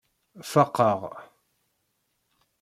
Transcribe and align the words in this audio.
Faqeɣ. 0.51 1.01